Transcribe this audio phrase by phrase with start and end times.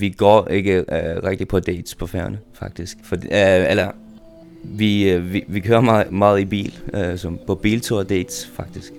[0.00, 2.98] vi går ikke uh, rigtig på dates på færgerne, faktisk.
[3.02, 3.90] For, uh, eller,
[4.64, 8.92] vi, uh, vi, vi kører meget, meget i bil, uh, som på biltur dates, faktisk.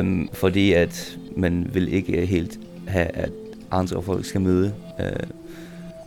[0.00, 3.30] Um, fordi at man vil ikke helt have, at
[3.70, 4.74] andre folk skal møde.
[4.98, 5.28] Uh,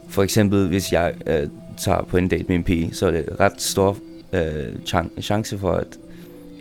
[0.09, 3.25] for eksempel, hvis jeg uh, tager på en date med en pige, så er det
[3.39, 3.97] ret stor
[4.33, 5.99] uh, chance for, at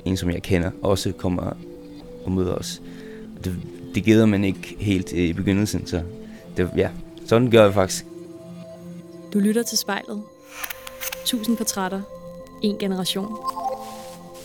[0.05, 1.57] en, som jeg kender, også kommer
[2.25, 2.83] og møder os.
[3.45, 3.55] Det,
[3.95, 6.03] det gider man ikke helt i begyndelsen, så
[6.57, 6.89] det, ja,
[7.31, 8.05] sådan gør jeg faktisk.
[9.33, 10.23] Du lytter til spejlet.
[11.25, 12.01] Tusind portrætter.
[12.63, 13.37] En generation.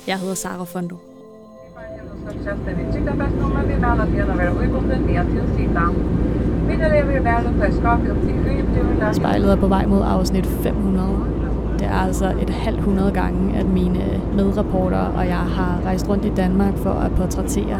[0.07, 0.95] Jeg hedder Sara Fondo.
[9.13, 11.34] Spejlet er på vej mod afsnit 500.
[11.79, 16.25] Det er altså et halvt hundrede gange, at mine medreporter og jeg har rejst rundt
[16.25, 17.79] i Danmark for at portrættere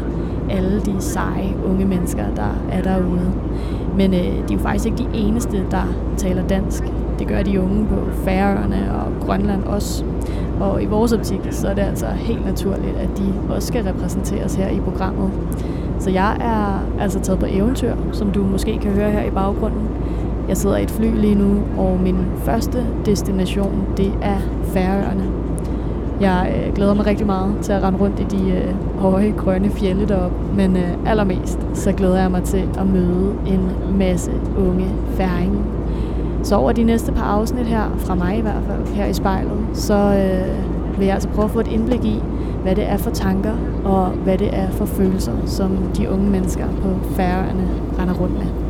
[0.50, 3.32] alle de seje unge mennesker, der er derude.
[3.96, 5.82] Men øh, de er jo faktisk ikke de eneste, der
[6.16, 6.84] taler dansk.
[7.18, 10.04] Det gør de unge på Færøerne og Grønland også.
[10.60, 14.54] Og i vores optik, så er det altså helt naturligt, at de også skal repræsenteres
[14.54, 15.30] her i programmet.
[15.98, 19.88] Så jeg er altså taget på eventyr, som du måske kan høre her i baggrunden.
[20.48, 25.24] Jeg sidder i et fly lige nu, og min første destination, det er Færøerne.
[26.20, 29.70] Jeg øh, glæder mig rigtig meget til at rende rundt i de øh, høje, grønne
[29.70, 34.86] fjelle deroppe, men øh, allermest så glæder jeg mig til at møde en masse unge
[35.10, 35.60] færinger.
[36.42, 39.58] Så over de næste par afsnit her, fra mig i hvert fald, her i spejlet,
[39.72, 42.22] så øh, vil jeg altså prøve at få et indblik i,
[42.62, 46.66] hvad det er for tanker, og hvad det er for følelser, som de unge mennesker
[46.82, 48.65] på færøerne render rundt med.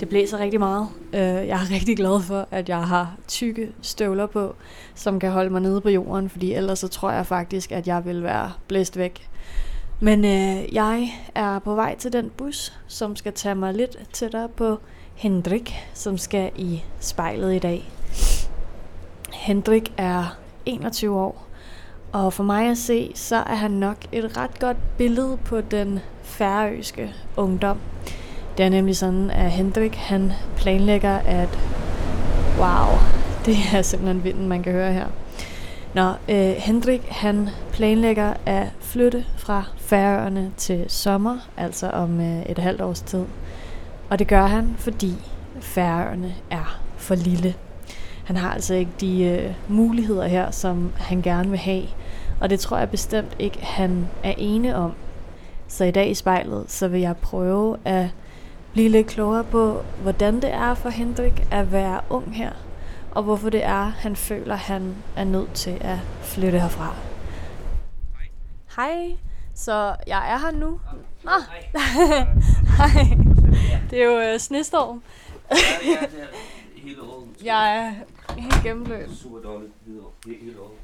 [0.00, 0.88] Det blæser rigtig meget.
[1.12, 4.54] Øh, jeg er rigtig glad for, at jeg har tykke støvler på,
[4.94, 8.04] som kan holde mig nede på jorden, fordi ellers så tror jeg faktisk, at jeg
[8.04, 9.28] vil være blæst væk.
[10.00, 14.48] Men øh, jeg er på vej til den bus, som skal tage mig lidt tættere
[14.48, 14.78] på
[15.14, 17.90] Hendrik, som skal i spejlet i dag.
[19.32, 21.46] Hendrik er 21 år,
[22.12, 26.00] og for mig at se, så er han nok et ret godt billede på den
[26.22, 27.78] færøske ungdom.
[28.56, 31.58] Det er nemlig sådan, at Hendrik han planlægger at...
[32.58, 32.98] Wow,
[33.46, 35.06] det er simpelthen vinden, man kan høre her.
[35.94, 42.58] Nå, øh, Hendrik han planlægger at flytte fra Færøerne til sommer, altså om øh, et
[42.58, 43.24] halvt års tid.
[44.10, 45.14] Og det gør han, fordi
[45.60, 47.54] Færøerne er for lille.
[48.24, 51.84] Han har altså ikke de øh, muligheder her, som han gerne vil have.
[52.40, 54.92] Og det tror jeg bestemt ikke, han er ene om.
[55.68, 58.06] Så i dag i spejlet, så vil jeg prøve at
[58.80, 62.52] blive lidt klogere på, hvordan det er for Hendrik at være ung her,
[63.10, 66.94] og hvorfor det er, han føler, han er nødt til at flytte herfra.
[68.76, 69.16] Hej,
[69.54, 70.80] så jeg er her nu.
[71.24, 73.06] Nå, hej.
[73.90, 75.02] Det er jo uh, snestorm.
[75.50, 76.26] ja, ja, det er
[76.74, 77.28] hele året.
[77.44, 77.92] Jeg er
[78.40, 79.16] helt gennemblødt.
[79.16, 79.72] Super dårligt
[80.26, 80.79] hele året.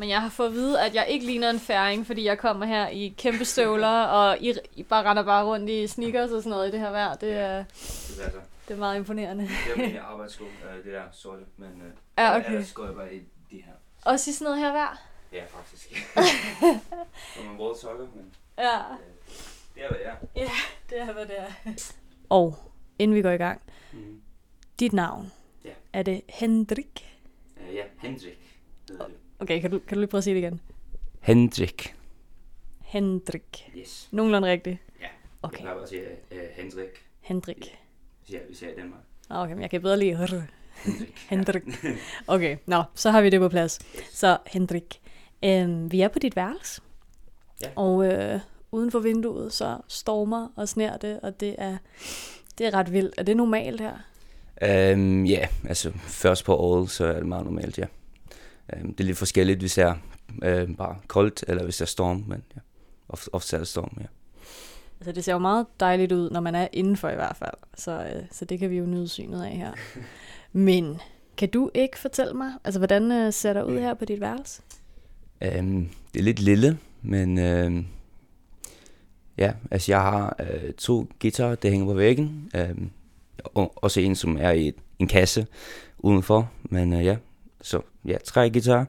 [0.00, 2.66] Men jeg har fået at vide, at jeg ikke ligner en færing, fordi jeg kommer
[2.66, 6.50] her i kæmpe støvler, og I, I bare render bare rundt i sneakers og sådan
[6.50, 7.14] noget i det her vejr.
[7.14, 7.64] Det er, Det
[8.26, 8.36] er så.
[8.68, 9.42] det er meget imponerende.
[9.44, 12.50] Det er mine arbejdssko, øh, det der sorte, men øh, Ja, okay.
[12.50, 13.18] ellers går jeg bare i
[13.50, 13.72] de her.
[14.04, 15.02] Også i sådan noget her vejr?
[15.32, 16.06] Ja, faktisk.
[17.36, 18.24] Som en våd sokker, men
[18.58, 18.78] Ja.
[19.74, 20.14] det er hvad det er.
[20.36, 20.50] Ja,
[20.90, 21.52] det er, hvad det er.
[22.28, 22.58] Og
[22.98, 23.60] inden vi går i gang,
[23.92, 24.20] Mm.
[24.80, 25.32] dit navn,
[25.64, 25.70] Ja.
[25.92, 27.06] er det Hendrik?
[27.56, 28.38] Uh, ja, Hendrik
[28.90, 29.14] hedder det.
[29.40, 30.60] Okay, kan du, kan du lige prøve at sige det igen?
[31.20, 31.94] Hendrik.
[32.80, 33.70] Hendrik.
[33.76, 34.08] Yes.
[34.10, 34.78] Nogenlunde rigtigt.
[35.00, 35.06] Ja.
[35.42, 36.88] Okay, Jeg plejer bare at sige uh, Hendrik.
[37.20, 37.78] Hendrik.
[38.32, 39.00] Ja, vi siger i Danmark.
[39.30, 40.34] Ah, Okay, men jeg kan bedre lide Hr.
[40.84, 41.14] Hendrik.
[41.28, 41.62] Hendrik.
[42.26, 43.78] Okay, nå, så har vi det på plads.
[44.12, 45.00] Så Hendrik,
[45.44, 46.80] øhm, vi er på dit værelse.
[47.62, 47.68] Ja.
[47.76, 48.40] Og øh,
[48.72, 51.76] uden for vinduet, så stormer og sner det, og det er,
[52.58, 53.14] det er ret vildt.
[53.18, 53.94] Er det normalt her?
[54.94, 57.84] Um, ja, altså først på året, så er det meget normalt, ja.
[58.76, 59.94] Um, det er lidt forskelligt, hvis det er
[60.30, 62.60] uh, bare koldt, eller hvis der er storm, men ja,
[63.08, 64.06] ofte, ofte er det storm, ja.
[65.00, 67.54] Altså, det ser jo meget dejligt ud, når man er indenfor i hvert fald.
[67.74, 69.72] Så, øh, så det kan vi jo nyde synet af her.
[70.52, 70.96] Men
[71.36, 74.62] kan du ikke fortælle mig, altså hvordan øh, ser der ud her på dit værelse?
[75.58, 77.86] Um, det er lidt lille, men um,
[79.38, 82.50] ja, altså jeg har uh, to guitarer, der hænger på væggen.
[82.70, 82.90] Um,
[83.44, 85.46] og også en, som er i en kasse
[85.98, 87.16] udenfor, men uh, ja,
[87.60, 88.84] så ja, tre guitarer.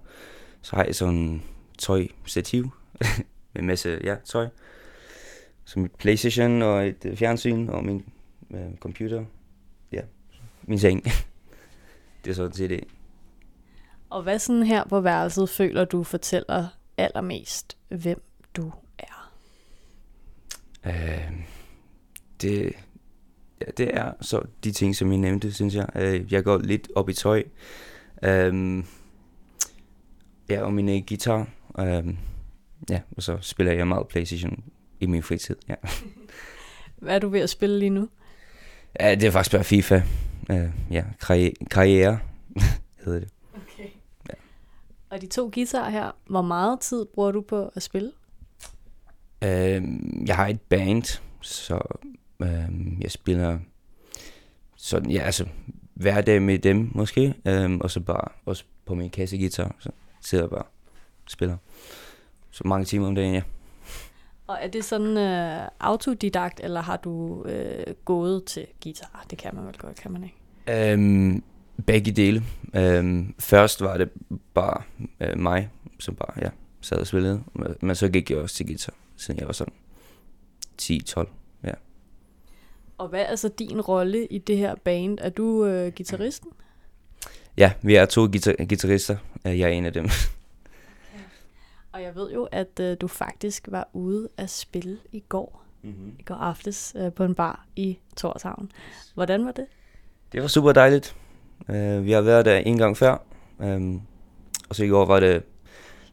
[0.61, 1.43] Så har jeg sådan en
[1.77, 2.69] tøj-stativ
[3.53, 4.47] med en masse ja, tøj.
[5.65, 8.05] Så mit Playstation og et øh, fjernsyn og min
[8.51, 9.25] øh, computer.
[9.91, 10.01] Ja,
[10.63, 11.03] min seng.
[12.25, 12.83] det er sådan set det.
[14.09, 16.67] Og hvad sådan her på værelset føler du fortæller
[16.97, 18.21] allermest, hvem
[18.55, 19.33] du er?
[20.85, 21.31] Øh,
[22.41, 22.73] det,
[23.61, 25.89] ja, det er så de ting, som I nævnte, synes jeg.
[25.95, 27.43] Øh, jeg går lidt op i tøj.
[28.23, 28.83] Øh,
[30.51, 31.47] ja, og min guitar.
[31.79, 32.15] Øh,
[32.89, 34.63] ja, og så spiller jeg meget Playstation
[34.99, 35.55] i min fritid.
[35.69, 35.75] Ja.
[37.01, 38.09] Hvad er du ved at spille lige nu?
[38.99, 40.01] Ja, det er faktisk bare FIFA.
[40.49, 42.19] Uh, ja, karri- karriere
[43.05, 43.29] hedder det.
[43.55, 43.89] Okay.
[44.29, 44.33] Ja.
[45.09, 48.11] Og de to guitarer her, hvor meget tid bruger du på at spille?
[49.45, 49.49] Uh,
[50.27, 51.79] jeg har et band, så
[52.39, 53.59] uh, jeg spiller
[54.77, 55.45] sådan, ja, altså
[55.93, 59.89] hver dag med dem måske, uh, og så bare også på min kassegitar, så
[60.21, 60.63] sidder jeg bare
[61.27, 61.57] spiller.
[62.51, 63.41] Så mange timer om dagen, ja.
[64.47, 69.25] Og er det sådan øh, autodidakt, eller har du øh, gået til guitar?
[69.29, 70.93] Det kan man vel godt, kan man ikke?
[70.93, 71.43] Um,
[71.85, 72.43] begge dele.
[72.99, 74.09] Um, først var det
[74.53, 74.81] bare
[75.19, 75.69] uh, mig,
[75.99, 76.49] som bare ja,
[76.81, 77.43] sad og spillede.
[77.81, 79.73] Men så gik jeg også til guitar, siden jeg var sådan
[80.81, 81.27] 10-12.
[81.63, 81.73] Ja.
[82.97, 85.17] Og hvad er så din rolle i det her band?
[85.21, 86.51] Er du øh, guitaristen?
[87.57, 89.17] Ja, vi er to guitar- guitarister.
[89.45, 90.09] Jeg er en af dem.
[91.91, 96.15] Og jeg ved jo, at øh, du faktisk var ude at spille i går, mm-hmm.
[96.19, 98.71] i går aftes, øh, på en bar i Torshavn.
[99.13, 99.65] Hvordan var det?
[100.31, 101.15] Det var super dejligt.
[101.69, 103.17] Uh, vi har været der en gang før,
[103.57, 104.01] um,
[104.69, 105.43] og så i går var det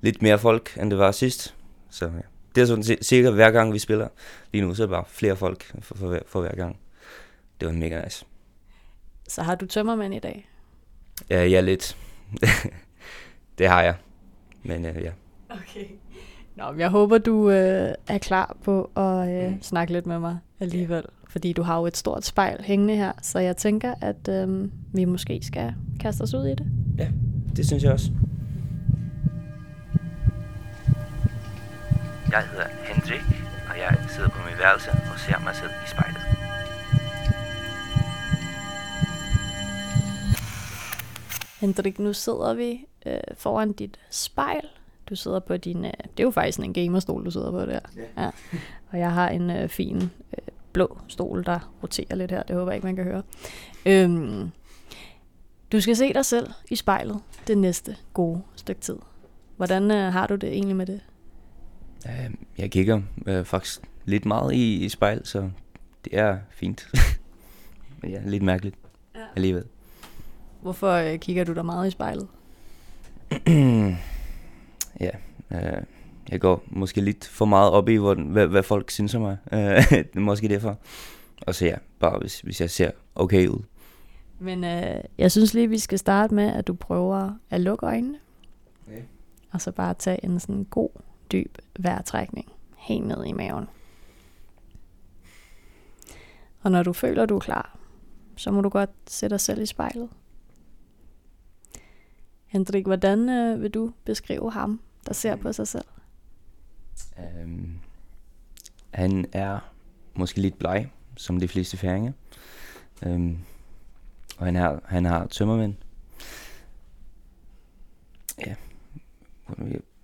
[0.00, 1.54] lidt mere folk, end det var sidst.
[1.90, 2.10] Så ja.
[2.54, 4.08] det er sådan cirka hver gang, vi spiller.
[4.52, 6.78] Lige nu så er det bare flere folk for, for, hver, for hver gang.
[7.60, 8.24] Det var mega nice.
[9.28, 10.48] Så har du tømmermand i dag?
[11.30, 11.96] Ja, ja lidt.
[13.58, 13.94] det har jeg.
[14.62, 15.10] Men uh, ja.
[15.50, 15.84] Okay.
[16.56, 19.62] Nå, jeg håber, du øh, er klar på at øh, mm.
[19.62, 21.04] snakke lidt med mig alligevel.
[21.28, 25.04] Fordi du har jo et stort spejl hængende her, så jeg tænker, at øh, vi
[25.04, 26.66] måske skal kaste os ud i det.
[26.98, 27.08] Ja,
[27.56, 28.10] det synes jeg også.
[32.30, 36.17] Jeg hedder Hendrik, og jeg sidder på min værelse og ser mig selv i spejlet.
[41.60, 44.64] Hendrik, nu sidder vi øh, foran dit spejl,
[45.08, 45.84] du sidder på din...
[45.84, 47.80] Øh, det er jo faktisk en gamerstol, du sidder på der.
[47.96, 48.22] Ja.
[48.22, 48.30] ja.
[48.90, 50.38] Og jeg har en øh, fin øh,
[50.72, 52.42] blå stol, der roterer lidt her.
[52.42, 53.22] Det håber jeg ikke, man kan høre.
[53.86, 54.50] Øhm,
[55.72, 58.96] du skal se dig selv i spejlet det næste gode stykke tid.
[59.56, 61.00] Hvordan øh, har du det egentlig med det?
[62.06, 65.50] Øh, jeg kigger øh, faktisk lidt meget i, i spejl, så
[66.04, 66.88] det er fint.
[68.02, 68.76] Men ja, lidt mærkeligt
[69.14, 69.20] ja.
[69.36, 69.64] alligevel.
[70.60, 72.28] Hvorfor øh, kigger du der meget i spejlet?
[75.00, 75.10] ja,
[75.50, 75.82] øh,
[76.30, 79.36] jeg går måske lidt for meget op i, hvor, hvad, hvad folk synes om mig.
[79.52, 80.78] Øh, måske derfor.
[81.46, 83.62] Og så ja, bare hvis, hvis jeg ser okay ud.
[84.38, 88.18] Men øh, jeg synes lige, vi skal starte med, at du prøver at lukke øjnene.
[88.86, 89.02] Okay.
[89.52, 90.90] Og så bare tage en sådan god,
[91.32, 93.68] dyb vejrtrækning helt ned i maven.
[96.62, 97.78] Og når du føler, du er klar,
[98.36, 100.08] så må du godt sætte dig selv i spejlet.
[102.48, 105.84] Hendrik, hvordan øh, vil du beskrive ham, der ser på sig selv?
[107.44, 107.80] Um,
[108.90, 109.72] han er
[110.14, 112.12] måske lidt bleg, som de fleste færinger.
[113.06, 113.38] Um,
[114.38, 115.74] og han har, han har tømmermænd.
[118.46, 118.54] Ja.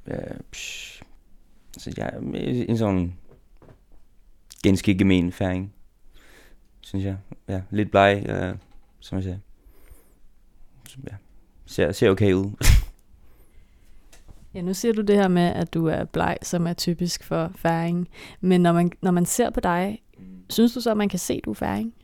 [0.07, 0.21] ja
[0.51, 1.03] psh.
[1.79, 2.21] Så jeg er
[2.69, 3.15] en sådan
[4.63, 5.75] ganske gemen færing,
[6.81, 7.17] synes jeg.
[7.49, 8.59] Ja, lidt bleg, uh,
[9.01, 9.39] som jeg siger.
[10.89, 11.17] Så, ja,
[11.75, 12.51] ser, ser okay ud.
[14.55, 17.53] Ja, nu siger du det her med, at du er bleg, som er typisk for
[17.57, 18.09] færing.
[18.41, 20.03] Men når man, når man ser på dig,
[20.51, 21.95] synes du så, at man kan se, at du er færing?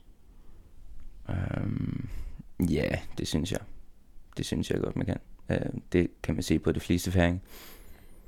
[1.29, 2.09] Um,
[2.71, 3.61] ja, det synes jeg.
[4.37, 5.17] Det synes jeg godt, man kan.
[5.51, 7.43] Uh, det kan man se på de fleste færing.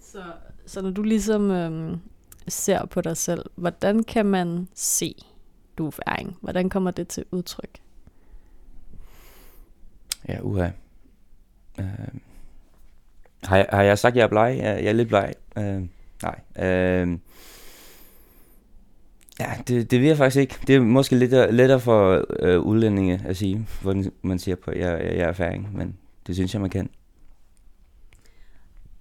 [0.01, 0.23] Så,
[0.67, 2.01] så når du ligesom øhm,
[2.49, 5.15] ser på dig selv, hvordan kan man se,
[5.79, 6.37] du er færing?
[6.41, 7.79] Hvordan kommer det til udtryk?
[10.29, 10.71] Ja, uha.
[11.79, 11.85] Uh,
[13.43, 14.59] har jeg, har jeg sagt, at jeg er bleg?
[14.59, 15.33] Jeg er lidt bleg.
[15.57, 15.89] Uh,
[16.23, 16.41] nej.
[16.57, 17.19] Uh,
[19.41, 20.59] ja, det, det ved jeg faktisk ikke.
[20.67, 24.79] Det er måske lidt lettere for uh, udlændinge at sige, hvordan man siger på, at
[24.79, 26.91] jeg, jeg er erfaring, men det synes jeg, man kan.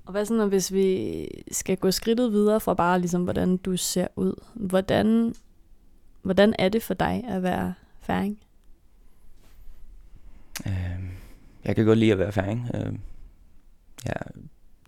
[0.06, 3.78] Og hvad så, når hvis vi skal gå skridtet videre fra bare ligesom, hvordan du
[3.78, 4.34] ser ud?
[4.54, 5.36] Hvordan,
[6.22, 8.40] hvordan er det for dig at være færing?
[10.66, 10.72] Uh,
[11.66, 12.70] jeg kan godt lide at være færing.
[12.74, 12.94] Øh,
[14.06, 14.14] ja,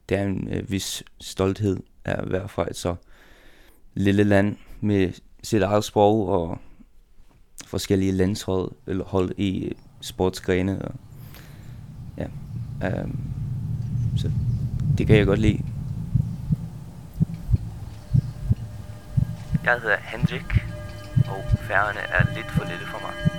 [0.09, 2.95] det er en øh, vis stolthed at være fra et så
[3.93, 5.13] lille land med
[5.43, 6.57] sit eget sprog og
[7.65, 10.81] forskellige landshold eller hold i sportsgrene.
[10.81, 10.95] Og,
[12.17, 12.27] ja,
[12.83, 13.07] øh,
[14.17, 14.31] så
[14.97, 15.63] det kan jeg godt lide.
[19.63, 20.63] Jeg hedder Hendrik,
[21.27, 23.32] og færgerne er lidt for lille for mig.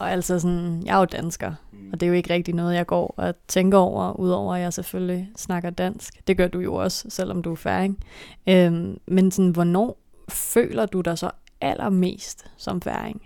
[0.00, 1.54] Og altså sådan, jeg er jo dansker,
[1.92, 4.72] og det er jo ikke rigtig noget, jeg går og tænker over, udover at jeg
[4.72, 6.26] selvfølgelig snakker dansk.
[6.26, 8.04] Det gør du jo også, selvom du er færing.
[8.48, 11.30] Øhm, men sådan, hvornår føler du dig så
[11.60, 13.22] allermest som færing?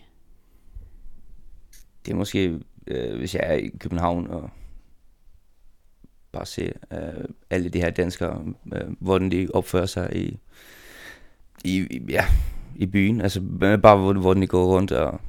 [2.07, 4.50] Det er måske, øh, hvis jeg er i København og
[6.33, 10.38] bare se øh, alle de her danskere, øh, hvordan de opfører sig i,
[11.64, 12.25] i, ja,
[12.76, 13.21] i byen.
[13.21, 13.40] Altså
[13.83, 15.21] bare hvordan, hvordan de går rundt og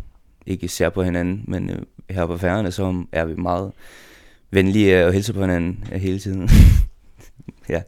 [0.46, 1.46] ikke ser på hinanden.
[1.48, 3.72] Men øh, her på færgerne, så er vi meget
[4.52, 6.50] venlige og hilser på hinanden hele tiden.
[7.70, 7.82] ja.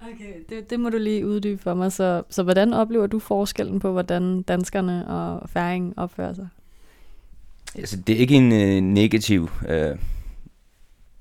[0.00, 1.92] Okay, det, det må du lige uddybe for mig.
[1.92, 6.48] Så, så hvordan oplever du forskellen på, hvordan danskerne og færingen opfører sig?
[7.74, 9.96] Altså, det er ikke en øh, negativ øh,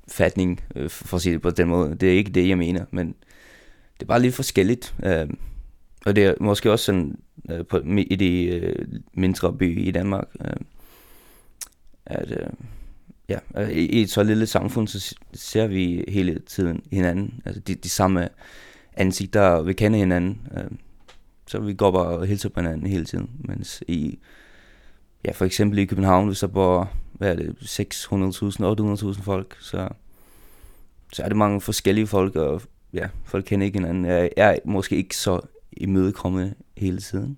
[0.07, 1.95] fatning, øh, for at sige det på den måde.
[1.95, 3.07] Det er ikke det, jeg mener, men
[3.93, 4.95] det er bare lidt forskelligt.
[5.03, 5.29] Øh,
[6.07, 10.27] og det er måske også sådan øh, på, i de øh, mindre byer i Danmark,
[10.41, 10.55] øh,
[12.05, 12.49] at øh,
[13.29, 17.41] ja, i, i et så lille samfund, så ser vi hele tiden hinanden.
[17.45, 18.29] Altså de, de samme
[18.93, 20.47] ansigter, vi kender hinanden.
[20.57, 20.77] Øh,
[21.47, 23.29] så vi går bare og hilser på hinanden hele tiden.
[23.39, 24.19] Mens i,
[25.25, 29.89] ja, for eksempel i København, hvis der bor, hvad er det, 600.000, 800.000 folk, så,
[31.13, 32.61] så er det mange forskellige folk, og
[32.93, 34.05] ja, folk kender ikke hinanden.
[34.05, 35.41] Jeg er måske ikke så
[35.81, 37.37] imødekommende hele tiden.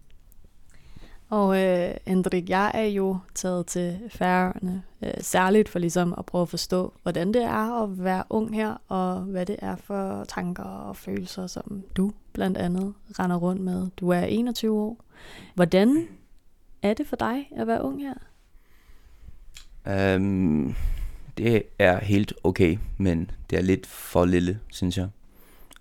[1.29, 6.41] Og øh, Hendrik, jeg er jo taget til færgerne, øh, særligt for ligesom at prøve
[6.41, 10.63] at forstå, hvordan det er at være ung her, og hvad det er for tanker
[10.63, 13.87] og følelser, som du blandt andet render rundt med.
[13.97, 14.97] Du er 21 år.
[15.55, 16.07] Hvordan
[16.81, 18.13] er det for dig at være ung her?
[20.15, 20.75] Um,
[21.37, 25.09] det er helt okay, men det er lidt for lille, synes jeg.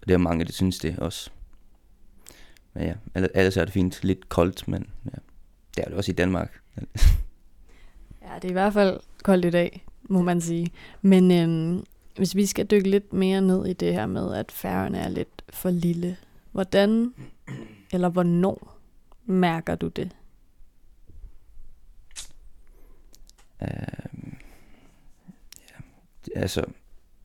[0.00, 1.30] Og det er mange, der synes det også.
[2.78, 4.04] Men ja, ellers er det fint.
[4.04, 5.18] Lidt koldt, men ja.
[5.76, 6.60] Det er det også i Danmark.
[8.22, 10.70] ja, det er i hvert fald koldt i dag, må man sige.
[11.02, 11.84] Men øhm,
[12.16, 15.42] hvis vi skal dykke lidt mere ned i det her med, at færgerne er lidt
[15.50, 16.16] for lille.
[16.52, 17.14] Hvordan
[17.92, 18.78] eller hvornår
[19.26, 20.16] mærker du det?
[23.60, 24.36] Um,
[25.70, 25.76] ja.
[26.40, 26.64] Altså,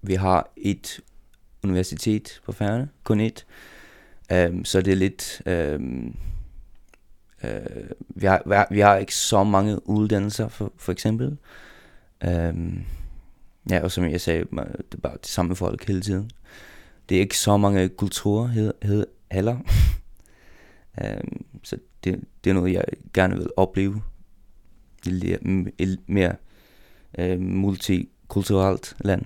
[0.02, 1.00] vi har et
[1.64, 3.46] universitet på færgerne, kun et.
[4.34, 5.42] Øhm, så det er lidt...
[5.46, 6.16] Øhm,
[7.44, 11.38] Øh, vi, har, vi har ikke så mange uddannelser, for, for eksempel.
[12.24, 12.84] Øhm,
[13.70, 16.32] ja, og som jeg sagde, det er bare det samme folk hele tiden.
[17.10, 19.58] Det er ikke så mange kulturer hed, hed, heller.
[21.04, 24.02] øhm, så det, det er noget, jeg gerne vil opleve.
[25.08, 25.40] Et,
[25.78, 26.36] et mere
[27.18, 29.26] øh, multikulturelt land.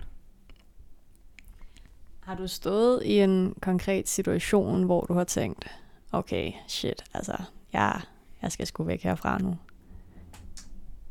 [2.28, 5.68] Har du stået i en konkret situation, hvor du har tænkt,
[6.12, 7.34] okay, shit, altså,
[7.74, 8.02] jeg,
[8.42, 9.58] jeg skal sgu væk herfra nu?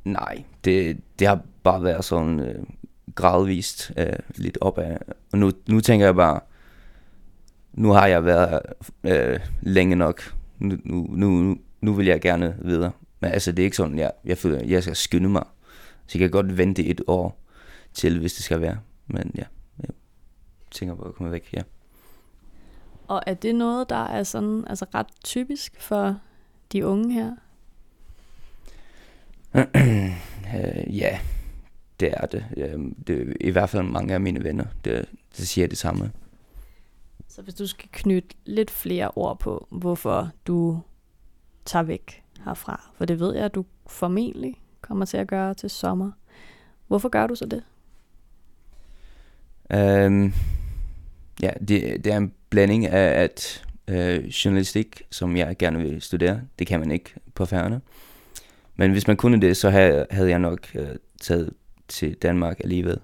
[0.05, 2.65] Nej, det, det har bare været sådan øh,
[3.15, 4.97] gradvist øh, lidt opad.
[5.33, 6.41] Og nu, nu tænker jeg bare,
[7.73, 8.61] nu har jeg været
[9.05, 10.35] øh, længe nok.
[10.59, 12.93] Nu, nu, nu, nu vil jeg gerne videre.
[13.21, 15.45] Men altså, det er ikke sådan, jeg, jeg føler, jeg skal skynde mig.
[16.07, 17.41] Så jeg kan godt vente et år
[17.95, 18.79] til, hvis det skal være.
[19.07, 19.45] Men ja,
[20.77, 21.63] tænker på at komme væk, ja.
[23.09, 26.21] Og er det noget, der er sådan altså ret typisk for
[26.73, 27.37] de unge her?
[30.57, 31.19] øh, ja,
[32.01, 32.45] det er det.
[33.07, 36.13] det er I hvert fald mange af mine venner, det, det siger det samme.
[37.29, 40.81] Så hvis du skal knytte lidt flere ord på, hvorfor du
[41.65, 45.71] tager væk herfra, for det ved jeg, at du formentlig kommer til at gøre til
[45.71, 46.11] sommer.
[46.87, 47.63] Hvorfor gør du så det?
[50.07, 50.33] Um,
[51.43, 56.41] ja, det, det er en blanding af, at øh, journalistik, som jeg gerne vil studere.
[56.59, 57.81] Det kan man ikke på færgerne.
[58.77, 60.89] Men hvis man kunne det, så havde, havde jeg nok øh,
[61.21, 61.53] taget
[61.89, 62.99] til Danmark alligevel.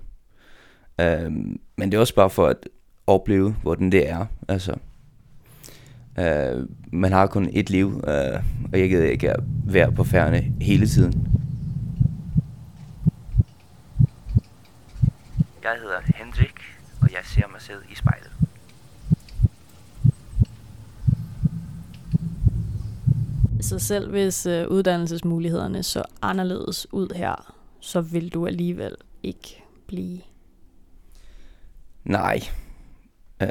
[1.00, 1.30] Øh,
[1.76, 2.68] men det er også bare for at
[3.06, 4.26] opleve, hvordan det er.
[4.48, 4.74] Altså,
[6.18, 10.52] øh, man har kun et liv, øh, og jeg gider ikke at være på færgerne
[10.60, 11.28] hele tiden.
[15.62, 16.00] Jeg hedder
[17.12, 18.32] jeg ser mig selv i spejlet.
[23.60, 30.20] Så selv hvis øh, uddannelsesmulighederne så anderledes ud her, så vil du alligevel ikke blive?
[32.04, 32.40] Nej.
[33.42, 33.48] Øh,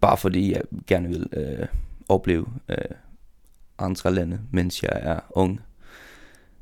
[0.00, 1.66] bare fordi jeg gerne vil øh,
[2.08, 2.76] opleve øh,
[3.78, 5.60] andre lande, mens jeg er ung.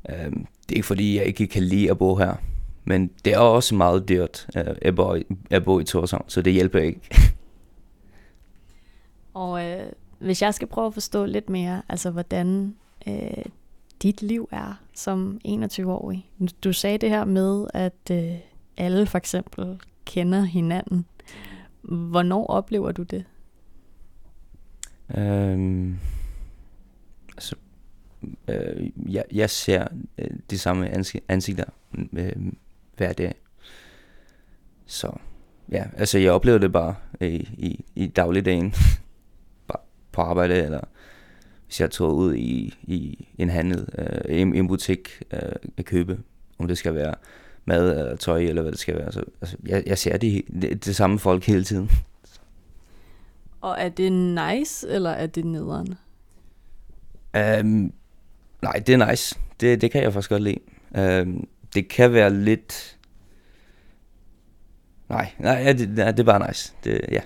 [0.09, 2.35] Øh, det er ikke fordi, jeg ikke kan lide at bo her,
[2.85, 5.15] Men det er også meget dyrt øh, at, bo,
[5.49, 7.01] at bo i Torshavn, så det hjælper ikke.
[9.33, 12.75] Og øh, hvis jeg skal prøve at forstå lidt mere, altså hvordan
[13.07, 13.45] øh,
[14.01, 16.29] dit liv er som 21-årig.
[16.63, 18.37] Du sagde det her med, at øh,
[18.77, 21.05] alle for eksempel kender hinanden.
[21.81, 23.25] Hvornår oplever du det?
[25.17, 25.97] Øhm,
[27.37, 27.55] altså,
[28.47, 29.87] øh, jeg, jeg ser
[30.17, 30.89] øh, de samme
[31.27, 31.65] ansigter
[32.13, 32.35] øh,
[32.97, 33.35] hver dag.
[34.85, 35.11] Så
[35.71, 38.73] ja, altså jeg oplever det bare i, i, i dagligdagen.
[39.67, 39.79] bare
[40.11, 40.81] på arbejde, eller
[41.65, 45.39] hvis jeg tager ud i, i en handel, øh, en, en butik øh,
[45.77, 46.19] at købe,
[46.57, 47.13] om det skal være
[47.65, 49.11] mad eller tøj, eller hvad det skal være.
[49.11, 51.89] Så, altså, jeg, jeg ser de, det, det samme folk hele tiden.
[53.61, 55.87] Og er det nice, eller er det nederen?
[57.33, 57.93] Um,
[58.61, 59.39] nej, det er nice.
[59.59, 60.59] Det, det kan jeg faktisk godt lide.
[61.21, 62.97] Um, det kan være lidt...
[65.09, 66.73] Nej, nej, ja, det, nej, det er bare nice.
[66.83, 67.21] Det, ja,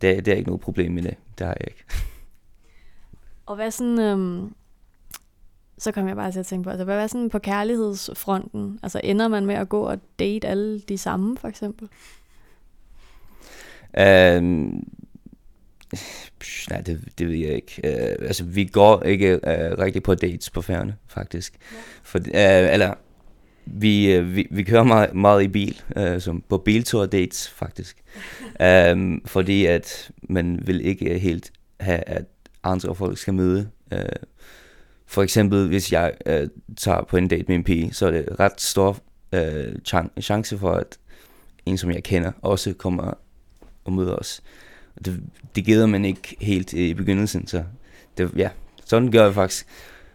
[0.00, 1.14] det, det er ikke noget problem med det.
[1.38, 1.84] Det har jeg ikke.
[3.46, 3.98] Og hvad sådan...
[3.98, 4.54] Øhm,
[5.78, 8.78] så kom jeg bare til at tænke på, altså hvad er sådan på kærlighedsfronten?
[8.82, 11.88] Altså ender man med at gå og date alle de samme, for eksempel?
[14.38, 14.88] Um,
[16.38, 17.80] Psh, nej, det, det ved jeg ikke.
[17.84, 21.58] Uh, altså, vi går ikke uh, rigtig på dates på færgerne, faktisk.
[21.72, 21.76] Ja.
[22.02, 22.24] For, uh,
[22.72, 22.94] eller,
[23.66, 28.02] vi, øh, vi, vi kører meget, meget i bil, øh, som på biltur dates, faktisk.
[28.92, 32.24] um, fordi at man vil ikke helt have, at
[32.62, 33.68] andre folk skal møde.
[33.92, 33.98] Uh,
[35.06, 38.40] for eksempel, hvis jeg uh, tager på en date med en pige, så er det
[38.40, 38.98] ret stor
[39.32, 40.98] uh, chance for, at
[41.66, 43.14] en, som jeg kender, også kommer
[43.84, 44.42] og møder os
[45.04, 45.22] det,
[45.56, 47.64] det gider man ikke helt i begyndelsen, så
[48.18, 48.50] det, ja,
[48.84, 49.66] sådan gør jeg faktisk.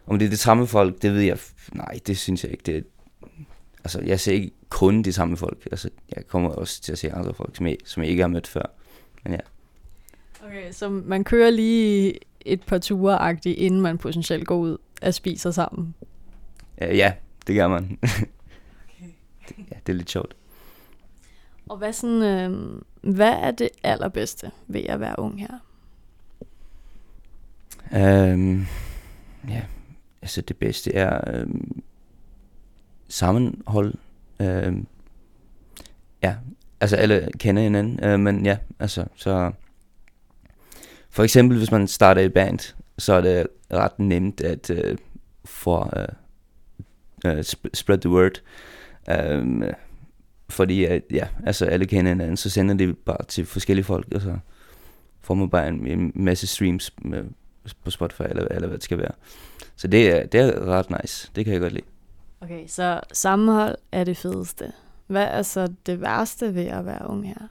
[0.08, 1.38] Om det er det samme folk, det ved jeg,
[1.74, 2.64] nej, det synes jeg ikke.
[2.66, 2.84] Det,
[3.88, 5.68] altså, jeg ser ikke kun de samme folk.
[5.72, 8.28] Altså, jeg kommer også til at se andre folk, som jeg, som jeg ikke har
[8.28, 8.66] mødt før.
[9.24, 9.40] Men ja.
[10.48, 15.52] Okay, så man kører lige et par ture inden man potentielt går ud og spiser
[15.52, 15.96] sammen?
[16.82, 17.14] Ja, ja
[17.48, 18.00] det gør man.
[18.04, 19.10] okay.
[19.72, 20.36] ja, det er lidt sjovt.
[21.70, 22.82] Og hvad, sådan, øh,
[23.14, 25.60] hvad er det allerbedste ved at være ung her?
[28.34, 28.68] Um,
[29.50, 29.62] ja,
[30.22, 31.84] altså det bedste er um,
[33.10, 33.94] sammenhold.
[34.40, 34.74] Øh,
[36.24, 36.36] ja,
[36.82, 39.52] altså alle kender hinanden, øh, men ja, altså så...
[41.10, 44.98] For eksempel, hvis man starter et band, så er det ret nemt at øh,
[45.46, 45.92] få uh,
[47.26, 48.42] øh, øh, sp- spread the word.
[49.32, 49.64] Um,
[50.50, 54.22] fordi at, ja, altså alle kender hinanden, så sender det bare til forskellige folk, og
[54.22, 54.38] så
[55.22, 57.24] får man bare en, en masse streams med,
[57.84, 59.12] på Spotify, eller, eller hvad det skal være.
[59.76, 61.32] Så det er, det er ret nice.
[61.36, 61.86] Det kan jeg godt lide.
[62.42, 64.72] Okay, så sammenhold er det fedeste.
[65.08, 67.48] Hvad er så det værste ved at være ung her?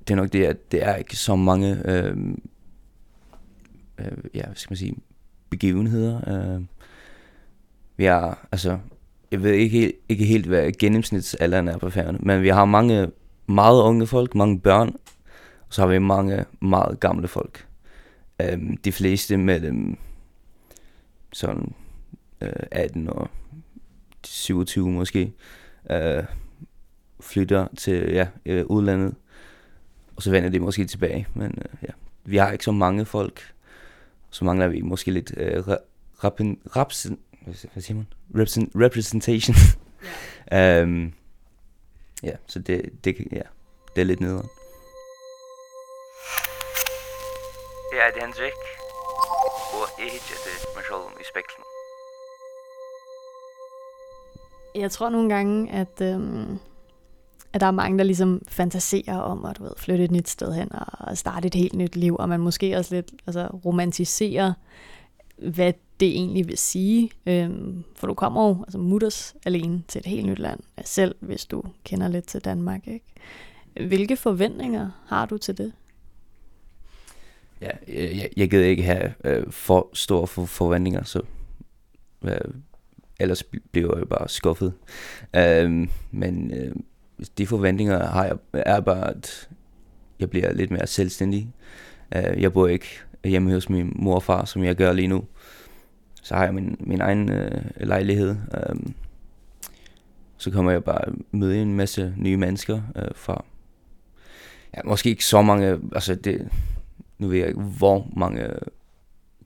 [0.00, 2.16] Det er nok det, at det er ikke så mange, øh,
[3.98, 4.96] øh, ja, hvad skal man sige,
[5.50, 6.20] begivenheder.
[6.56, 6.62] Øh,
[7.96, 8.78] vi er, altså,
[9.30, 13.10] jeg ved ikke, ikke helt, hvad gennemsnitsalderen er på færgerne, men vi har mange
[13.46, 14.88] meget unge folk, mange børn,
[15.68, 17.66] og så har vi mange meget gamle folk.
[18.42, 19.96] Øh, de fleste mellem
[21.32, 21.74] sådan
[22.46, 23.30] uh, 18 og
[24.24, 25.32] 27 måske,
[25.90, 26.24] uh,
[27.20, 29.14] flytter til ja, uh, udlandet,
[30.16, 31.26] og så vender de måske tilbage.
[31.34, 31.92] Men uh, ja,
[32.24, 33.52] vi har ikke så mange folk,
[34.30, 35.74] så mangler vi måske lidt uh,
[36.24, 37.18] rappen, rapsen,
[37.72, 38.06] hvad siger man?
[38.34, 39.56] Represent, representation.
[40.50, 40.82] Ja.
[40.82, 41.12] um,
[42.28, 43.42] ja, så det, det, ja,
[43.94, 44.48] det er lidt nederen.
[47.94, 48.60] Jeg er Henrik,
[49.72, 51.73] og jeg hedder Marshall i Spektrum.
[54.74, 56.58] Jeg tror nogle gange, at, øhm,
[57.52, 60.52] at der er mange, der ligesom fantaserer om at du ved, flytte et nyt sted
[60.54, 64.52] hen og starte et helt nyt liv, og man måske også lidt altså, romantiserer,
[65.36, 67.10] hvad det egentlig vil sige.
[67.26, 71.46] Øhm, for du kommer jo altså mutters alene til et helt nyt land, selv hvis
[71.46, 72.88] du kender lidt til Danmark.
[72.88, 73.06] Ikke?
[73.88, 75.72] Hvilke forventninger har du til det?
[77.60, 81.20] Ja, jeg, jeg gider ikke have øh, for store for, forventninger, så
[82.22, 82.38] øh,
[83.20, 84.72] ellers bliver jeg bare skuffet.
[85.36, 86.74] Øh, men øh,
[87.38, 89.48] de forventninger har jeg, er bare, at
[90.20, 91.52] jeg bliver lidt mere selvstændig.
[92.16, 92.86] Øh, jeg bor ikke
[93.24, 95.24] hjemme hos min mor og far, som jeg gør lige nu
[96.24, 98.36] så har jeg min, min egen øh, lejlighed.
[98.54, 98.76] Øh,
[100.36, 103.44] så kommer jeg bare møde en masse nye mennesker øh, fra,
[104.76, 106.48] ja, måske ikke så mange, altså det,
[107.18, 108.50] nu ved jeg ikke, hvor mange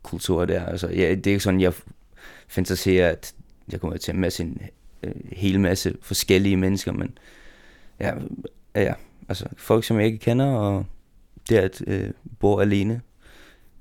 [0.03, 0.67] kulturer der er.
[0.67, 1.73] Altså, ja, det er ikke sådan, jeg
[2.49, 3.35] fantaserer, at
[3.73, 4.61] jeg kommer til at masse en
[5.03, 7.19] øh, hel masse forskellige mennesker, men
[8.01, 8.15] ja,
[8.75, 8.95] ja,
[9.29, 10.87] altså folk, som jeg ikke kender, og
[11.49, 13.01] det at øh, bo alene,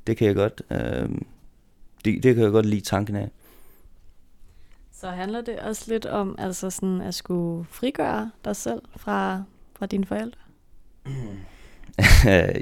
[0.07, 1.09] det kan jeg godt, øh,
[2.05, 3.29] det, det kan jeg godt lide tanken af.
[4.91, 9.43] Så handler det også lidt om altså sådan at skulle frigøre dig selv fra,
[9.75, 10.39] fra dine forældre?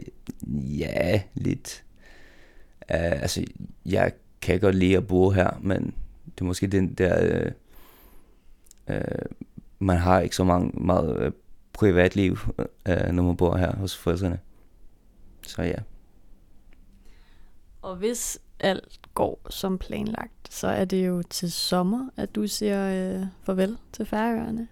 [0.81, 1.83] ja, lidt.
[2.89, 3.45] Uh, altså,
[3.85, 4.11] jeg
[4.41, 5.93] kan godt lide at bo her, men
[6.35, 7.45] det er måske den der...
[8.89, 9.01] Uh, uh,
[9.79, 11.31] man har ikke så mange, meget uh,
[11.73, 12.37] privatliv,
[12.89, 14.39] uh, når man bor her hos forældrene.
[15.47, 15.77] Så ja.
[17.81, 23.15] Og hvis alt går som planlagt, så er det jo til sommer, at du siger
[23.17, 24.67] øh, farvel til Færøerne.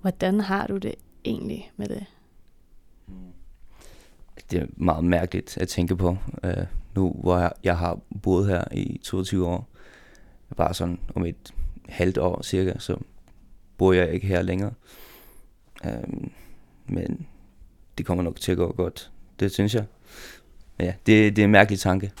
[0.00, 2.06] Hvordan har du det egentlig med det?
[4.50, 6.50] Det er meget mærkeligt at tænke på, uh,
[6.94, 9.68] nu hvor jeg, jeg har boet her i 22 år.
[10.58, 11.54] Bare sådan om et
[11.88, 12.96] halvt år cirka, så
[13.76, 14.72] bor jeg ikke her længere.
[15.84, 16.30] Øhm,
[16.86, 17.26] men
[17.98, 19.10] det kommer nok til at gå godt.
[19.40, 19.84] Det synes jeg.
[20.80, 22.12] Ja, det, det er en mærkelig tanke.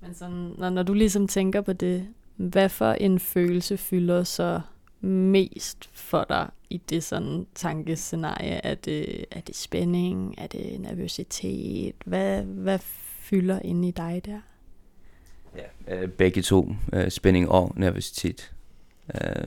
[0.00, 4.60] Men sådan, når, når du ligesom tænker på det, hvad for en følelse fylder så
[5.00, 8.66] mest for dig i det sådan tankescenarie?
[8.66, 10.34] Er det, er det spænding?
[10.38, 11.94] Er det nervøsitet?
[12.04, 12.78] Hvad, hvad
[13.18, 14.40] fylder inde i dig der?
[15.56, 16.74] Ja, øh, begge to.
[16.92, 18.52] Øh, spænding og nervøsitet.
[19.14, 19.46] Øh,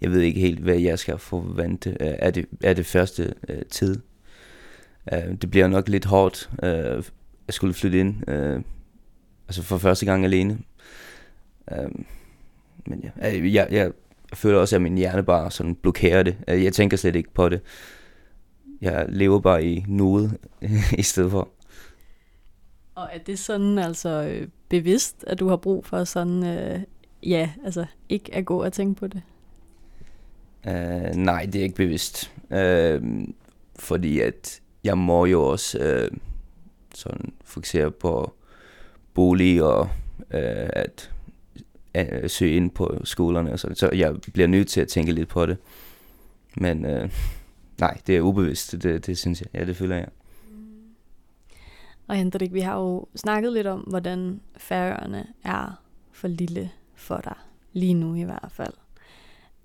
[0.00, 1.90] jeg ved ikke helt, hvad jeg skal forvente.
[1.90, 4.00] Øh, er, det, er det første øh, tid?
[5.12, 7.02] Øh, det bliver nok lidt hårdt øh,
[7.48, 8.30] at skulle flytte ind.
[8.30, 8.62] Øh,
[9.48, 10.58] altså for første gang alene.
[11.78, 12.06] Um,
[12.86, 13.92] men ja, jeg, jeg, jeg
[14.34, 16.36] føler også, at min hjerne bare sådan blokerer det.
[16.48, 17.60] Øh, jeg tænker slet ikke på det.
[18.80, 20.38] Jeg lever bare i nuet
[20.98, 21.48] i stedet for.
[22.94, 26.80] Og er det sådan altså bevidst, at du har brug for sådan, øh,
[27.22, 29.22] ja, altså ikke at gå og tænke på det?
[30.66, 32.32] Uh, nej, det er ikke bevidst.
[32.50, 33.08] Uh,
[33.76, 36.18] fordi at jeg må jo også uh,
[36.94, 38.32] sådan fokusere på
[39.14, 41.10] bolig og uh, at,
[41.98, 43.76] uh, søge ind på skolerne og sådan.
[43.76, 45.56] Så jeg bliver nødt til at tænke lidt på det.
[46.56, 47.10] Men uh,
[47.78, 49.48] nej, det er ubevidst, det, det synes jeg.
[49.54, 50.08] Ja, det føler jeg.
[52.10, 57.36] Og Hendrik, vi har jo snakket lidt om, hvordan færøerne er for lille for dig.
[57.72, 58.72] Lige nu i hvert fald.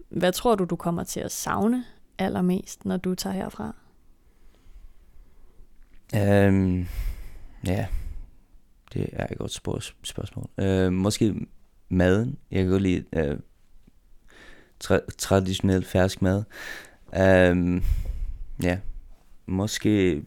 [0.10, 1.86] Hvad tror du, du kommer til at savne
[2.18, 3.76] allermest, når du tager herfra?
[6.14, 6.88] Um,
[7.68, 7.88] ja,
[8.94, 9.52] det er et godt
[10.04, 10.50] spørgsmål.
[10.62, 11.48] Uh, måske
[11.90, 12.38] maden.
[12.52, 13.40] Jeg kan godt lide uh,
[14.84, 16.44] tra- traditionel fersk mad.
[17.52, 17.84] Um,
[18.64, 18.80] ja,
[19.46, 20.24] måske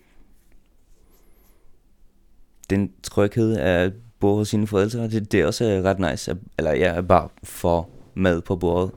[2.70, 6.36] den tryghed af at bo hos sine forældre, det, det er også ret nice.
[6.58, 8.90] Eller jeg er bare for mad på bordet.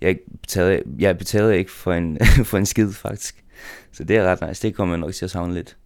[0.00, 2.18] Jeg betaler, jeg betaler ikke for en,
[2.50, 3.44] for en skid, faktisk.
[3.92, 4.62] Så det er ret nice.
[4.62, 5.76] Det kommer jeg nok til at savne lidt.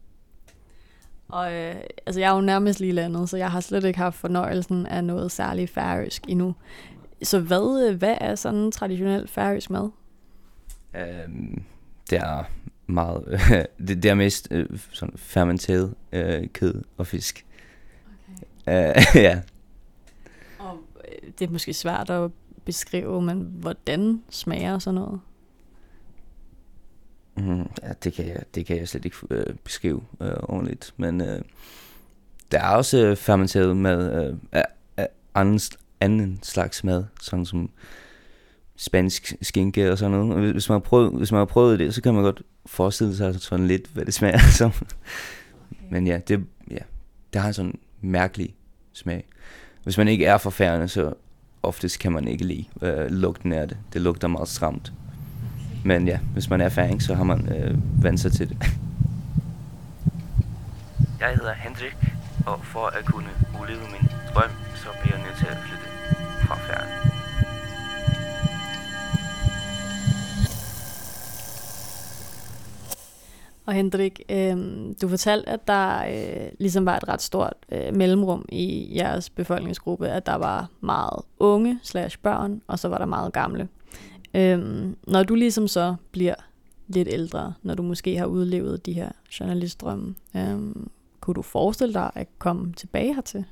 [1.28, 1.74] Og øh,
[2.06, 5.04] altså, jeg er jo nærmest lige landet, så jeg har slet ikke haft fornøjelsen af
[5.04, 6.54] noget særligt færøsk endnu.
[7.22, 9.90] Så hvad, øh, hvad er sådan en traditionel færøsk mad?
[10.94, 11.62] Um,
[12.10, 12.44] det er
[12.86, 13.40] meget,
[13.88, 17.46] det, det er mest øh, sådan fermenteret øh, kød og fisk.
[18.66, 18.90] Okay.
[18.90, 19.40] Uh, ja.
[20.58, 22.30] Og øh, det er måske svært at
[22.64, 25.20] beskrive, men hvordan smager sådan noget?
[27.36, 30.94] Mm, ja, det kan jeg, det kan jeg slet ikke øh, beskrive øh, ordentligt.
[30.96, 31.42] Men øh,
[32.52, 34.36] der er også øh, fermenteret mad, øh,
[34.98, 35.60] øh, anden,
[36.00, 37.70] anden slags mad, sådan som
[38.82, 40.52] spansk skinke og sådan noget.
[40.52, 43.34] Hvis man, har prøvet, hvis man har prøvet det, så kan man godt forestille sig
[43.40, 44.68] sådan lidt, hvad det smager som.
[44.68, 45.86] Okay.
[45.90, 46.78] Men ja, det, ja,
[47.32, 48.54] det har en sådan mærkelig
[48.92, 49.24] smag.
[49.82, 51.12] Hvis man ikke er forfærdende, så
[51.62, 53.76] oftest kan man ikke lide øh, lugten af det.
[53.92, 54.92] Det lugter meget stramt.
[55.84, 58.56] Men ja, hvis man er færing, så har man øh, vandt sig til det.
[61.20, 61.96] Jeg hedder Hendrik,
[62.46, 63.30] og for at kunne
[63.62, 65.81] udleve min drøm, så bliver jeg nødt til at flytte
[73.66, 74.56] Og Hendrik, øh,
[75.02, 80.08] du fortalte, at der øh, ligesom var et ret stort øh, mellemrum i jeres befolkningsgruppe,
[80.08, 83.68] at der var meget unge slash børn, og så var der meget gamle.
[84.34, 86.34] Øh, når du ligesom så bliver
[86.88, 90.58] lidt ældre, når du måske har udlevet de her journalistdrømme, øh,
[91.20, 93.44] kunne du forestille dig at komme tilbage hertil?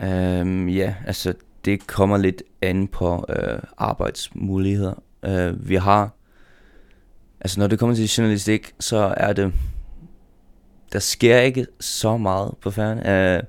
[0.00, 1.34] Um, ja, altså
[1.64, 4.94] det kommer lidt an på øh, arbejdsmuligheder.
[5.28, 6.10] Uh, vi har,
[7.40, 9.52] altså når det kommer til journalistik, så er det,
[10.92, 12.98] der sker ikke så meget på færden.
[12.98, 13.42] Uh, øh,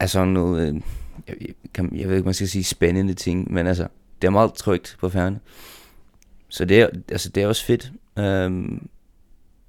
[0.00, 0.82] altså noget,
[1.28, 3.88] Uh, jeg, kan, jeg ved ikke, man skal sige spændende ting, men altså,
[4.22, 5.38] det er meget trygt på færgen.
[6.48, 8.52] Så det er, altså, det er også fedt, uh,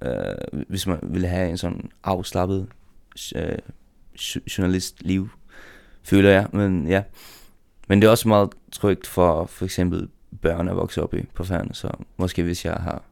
[0.09, 2.67] uh, hvis man vil have en sådan afslappet
[3.35, 3.41] uh,
[4.57, 5.29] journalistliv,
[6.03, 6.47] føler jeg.
[6.53, 7.03] Men ja,
[7.87, 10.07] men det er også meget trygt for for eksempel
[10.41, 13.03] børn er vokset op i på færden, så måske hvis jeg har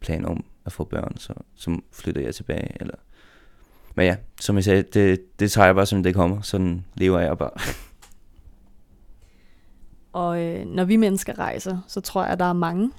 [0.00, 2.94] plan om at få børn, så, så flytter jeg tilbage, eller
[3.98, 6.40] men ja, som jeg sagde, det, det tager jeg bare, som det kommer.
[6.40, 7.50] Sådan lever jeg bare.
[10.12, 12.90] Og øh, når vi mennesker rejser, så tror jeg, at der er mange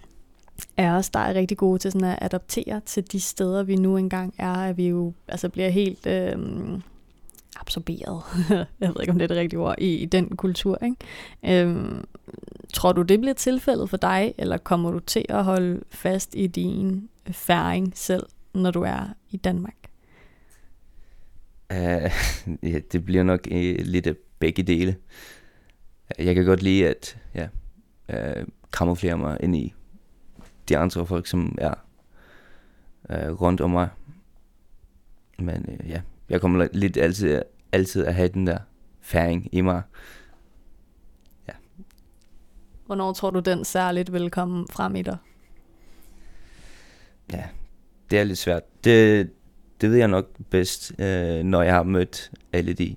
[0.78, 3.98] af os, der er rigtig gode til sådan at adoptere til de steder, vi nu
[3.98, 6.38] engang er, at vi jo altså bliver helt øh,
[7.60, 8.22] absorberet,
[8.80, 10.78] jeg ved ikke, om det er det rigtige ord, i, i den kultur.
[10.84, 11.66] Ikke?
[11.66, 11.76] Øh,
[12.74, 16.48] tror du, det bliver tilfældet for dig, eller kommer du til at holde fast i
[16.48, 19.76] din øh, færing selv, når du er i Danmark?
[21.74, 21.78] Uh,
[22.72, 24.96] ja, det bliver nok uh, lidt af begge dele.
[26.20, 27.48] Jeg kan godt lide at ja,
[28.10, 29.74] uh, kamuflere mig ind i
[30.70, 31.74] de andre folk, som er
[33.10, 33.90] uh, rundt om mig.
[35.40, 38.58] Men uh, ja, jeg kommer lidt altid, altid at have den der
[39.02, 39.82] færing i mig.
[42.90, 45.18] Hvornår tror du, den særligt vil komme frem i dig?
[47.34, 47.44] Ja,
[48.12, 48.64] det er lidt svært.
[48.84, 49.30] Det,
[49.82, 52.96] det ved jeg nok bedst, øh, når jeg har mødt alle de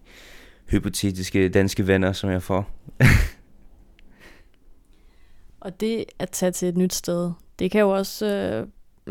[0.70, 2.70] hypotetiske danske venner, som jeg får.
[5.60, 8.66] og det at tage til et nyt sted, det kan jo også øh,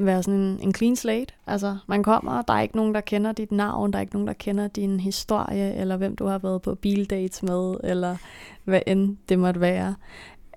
[0.06, 1.34] være sådan en, en clean slate.
[1.48, 4.28] Altså, man kommer, der er ikke nogen, der kender dit navn, der er ikke nogen,
[4.28, 8.18] der kender din historie, eller hvem du har været på bildates med, eller
[8.64, 9.96] hvad end det måtte være.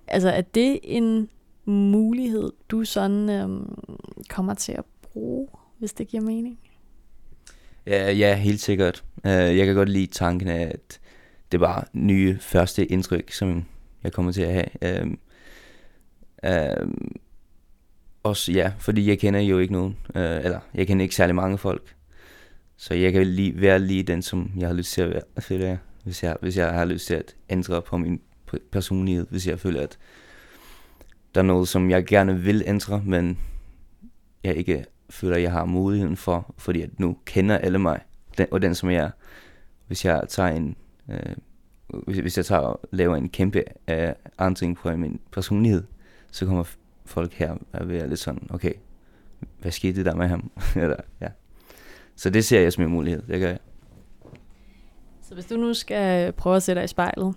[0.06, 1.28] Altså, er det en
[1.64, 3.74] mulighed, du sådan øhm,
[4.28, 6.58] kommer til at bruge, hvis det giver mening?
[7.86, 9.04] Ja, ja, helt sikkert.
[9.24, 11.00] Uh, jeg kan godt lide tanken af, at
[11.52, 13.64] det var nye første indtryk, som
[14.04, 15.04] jeg kommer til at have.
[15.04, 15.10] Uh,
[16.82, 16.88] uh,
[18.22, 21.58] også ja, fordi jeg kender jo ikke nogen, uh, eller jeg kender ikke særlig mange
[21.58, 21.94] folk.
[22.76, 25.66] Så jeg kan lige være lige den, som jeg har lyst til at være, føler
[25.66, 25.78] jeg.
[26.04, 28.20] Hvis jeg, hvis jeg har lyst til at ændre på min
[28.58, 29.98] personlighed, hvis jeg føler, at
[31.34, 33.38] der er noget, som jeg gerne vil ændre, men
[34.44, 38.00] jeg ikke føler, jeg har muligheden for, fordi at nu kender alle mig,
[38.38, 39.10] den, og den som jeg er.
[39.86, 40.76] Hvis jeg tager en,
[41.08, 41.36] øh,
[41.88, 45.82] hvis, hvis jeg tager og laver en kæmpe øh, ændring på min personlighed,
[46.30, 46.64] så kommer
[47.04, 48.72] folk her og være lidt sådan, okay,
[49.60, 50.50] hvad skete der med ham?
[50.76, 51.28] Eller, ja.
[52.16, 53.58] Så det ser jeg som en mulighed, det gør jeg.
[55.22, 57.34] Så hvis du nu skal prøve at sætte dig i spejlet,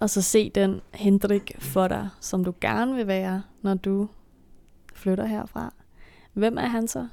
[0.00, 4.08] og så se den Hendrik for dig, som du gerne vil være, når du
[4.94, 5.72] flytter herfra,
[6.32, 7.08] Hvem er han så?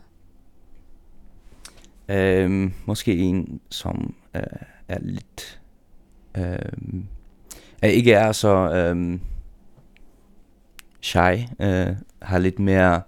[2.10, 4.42] Øhm, måske en, som øh,
[4.88, 5.62] er lidt...
[6.38, 7.04] Øh,
[7.84, 9.20] ikke er så øh,
[11.02, 13.02] shy, øh, har lidt mere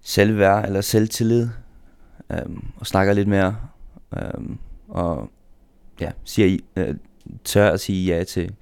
[0.00, 1.48] selvværd eller selvtillid,
[2.30, 3.56] øh, og snakker lidt mere,
[4.16, 4.56] øh,
[4.88, 5.30] og
[6.00, 6.94] ja, siger, øh,
[7.44, 8.54] tør at sige ja til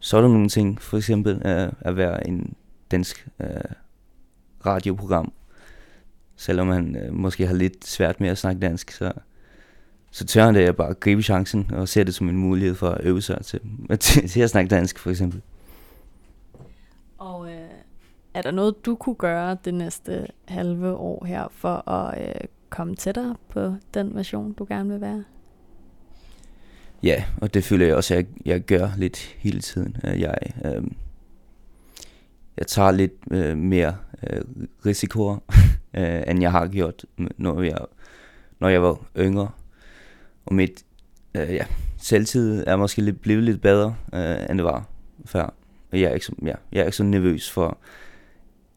[0.00, 2.54] sådan nogle ting, for eksempel øh, at være en
[2.90, 3.48] dansk øh,
[4.66, 5.32] radioprogram,
[6.36, 9.12] selvom han øh, måske har lidt svært med at snakke dansk, så,
[10.10, 12.90] så tør han det at bare gribe chancen og se det som en mulighed for
[12.90, 13.60] at øve sig til,
[14.00, 15.42] til, til at snakke dansk, for eksempel.
[17.18, 17.68] Og øh,
[18.34, 22.34] er der noget, du kunne gøre det næste halve år her, for at øh,
[22.70, 25.24] komme tættere på den version, du gerne vil være?
[27.02, 29.96] Ja, og det føler jeg også, at jeg, jeg gør lidt hele tiden.
[30.04, 30.82] Øh, jeg, øh,
[32.56, 33.96] jeg tager lidt øh, mere
[34.30, 34.40] øh,
[34.86, 35.38] risikoer
[35.96, 37.04] øh, end jeg har gjort,
[37.36, 37.78] når jeg,
[38.60, 39.50] når jeg var yngre.
[40.46, 40.84] Og mit
[41.34, 41.66] øh, ja,
[41.98, 44.88] selvtid er måske lidt, blevet lidt bedre, øh, end det var
[45.24, 45.54] før.
[45.92, 47.78] Og jeg er, ikke så, ja, jeg er ikke så nervøs for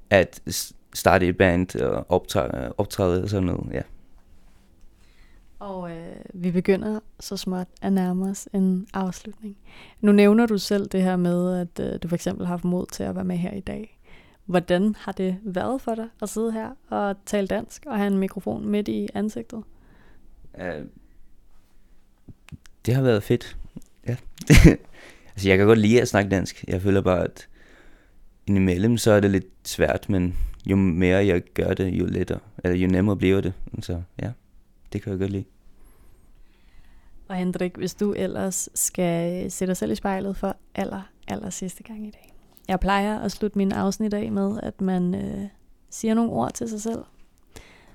[0.09, 0.41] at
[0.93, 3.73] starte et band og optræde, optræde og sådan noget.
[3.73, 3.81] Ja.
[5.61, 9.57] Og øh, vi begynder så småt at nærme os en afslutning.
[9.99, 12.85] Nu nævner du selv det her med, at øh, du for eksempel har haft mod
[12.91, 13.99] til at være med her i dag.
[14.45, 18.17] Hvordan har det været for dig at sidde her og tale dansk og have en
[18.17, 19.63] mikrofon midt i ansigtet?
[20.53, 20.85] Uh,
[22.85, 23.57] det har været fedt.
[24.07, 24.15] Ja.
[25.33, 26.63] altså, jeg kan godt lide at snakke dansk.
[26.67, 27.47] Jeg føler bare, at
[28.47, 32.77] indimellem så er det lidt svært, men jo mere jeg gør det, jo lettere, eller
[32.77, 33.53] jo nemmere bliver det.
[33.81, 34.31] Så ja,
[34.93, 35.45] det kan jeg godt lide.
[37.27, 41.83] Og Hendrik, hvis du ellers skal sætte dig selv i spejlet for aller, aller sidste
[41.83, 42.33] gang i dag,
[42.67, 45.47] jeg plejer at slutte mine afsnit af med, at man øh,
[45.89, 47.03] siger nogle ord til sig selv.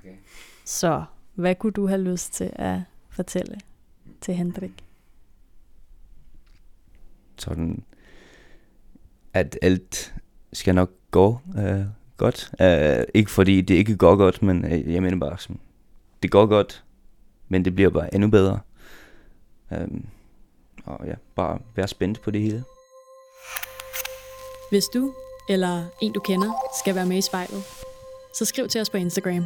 [0.01, 0.17] Okay.
[0.65, 1.05] Så
[1.35, 2.81] hvad kunne du have lyst til at
[3.11, 3.61] fortælle
[4.21, 4.87] til Hendrik?
[7.41, 7.83] sådan,
[9.33, 10.15] at alt
[10.53, 11.85] skal nok gå øh,
[12.17, 12.51] godt.
[12.61, 15.61] Øh, ikke fordi det ikke går godt, men øh, jeg mener bare sådan,
[16.23, 16.85] det går godt,
[17.49, 18.61] men det bliver bare endnu bedre.
[19.73, 20.07] Øhm,
[20.85, 22.65] og ja, bare være spændt på det hele.
[24.71, 25.15] Hvis du
[25.49, 27.65] eller en du kender skal være med i spejlet,
[28.35, 29.45] så skriv til os på Instagram.